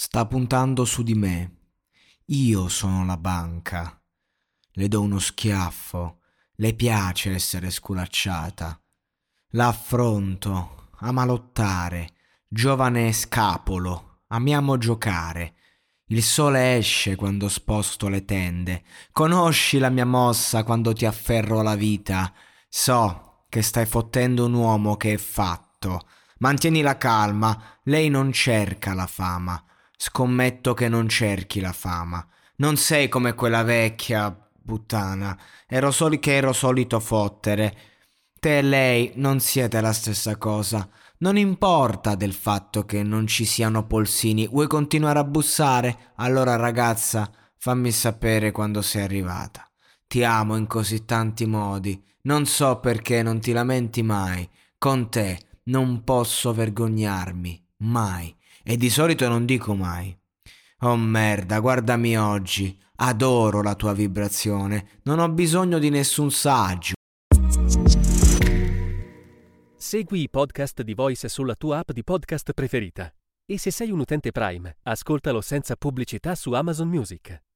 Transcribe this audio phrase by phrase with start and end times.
[0.00, 1.56] sta puntando su di me.
[2.26, 4.00] Io sono la banca.
[4.74, 6.20] Le do uno schiaffo.
[6.54, 8.80] Le piace essere sculacciata.
[9.54, 12.14] La affronto, ama lottare,
[12.46, 15.56] giovane scapolo, amiamo giocare.
[16.06, 18.84] Il sole esce quando sposto le tende.
[19.10, 22.32] Conosci la mia mossa quando ti afferro la vita.
[22.68, 26.06] So che stai fottendo un uomo che è fatto.
[26.38, 29.60] Mantieni la calma, lei non cerca la fama.
[30.00, 32.24] Scommetto che non cerchi la fama.
[32.58, 34.30] Non sei come quella vecchia
[34.64, 35.36] puttana.
[35.66, 37.76] Ero solo che ero solito fottere.
[38.38, 40.88] Te e lei non siete la stessa cosa.
[41.18, 44.46] Non importa del fatto che non ci siano polsini.
[44.46, 46.12] Vuoi continuare a bussare?
[46.18, 49.68] Allora ragazza, fammi sapere quando sei arrivata.
[50.06, 52.00] Ti amo in così tanti modi.
[52.22, 54.48] Non so perché non ti lamenti mai.
[54.78, 57.66] Con te non posso vergognarmi.
[57.78, 58.36] Mai.
[58.70, 60.14] E di solito non dico mai.
[60.80, 62.78] Oh merda, guardami oggi.
[62.96, 65.00] Adoro la tua vibrazione.
[65.04, 66.92] Non ho bisogno di nessun saggio.
[69.74, 73.10] Segui i podcast di Voice sulla tua app di podcast preferita.
[73.46, 77.47] E se sei un utente Prime, ascoltalo senza pubblicità su Amazon Music.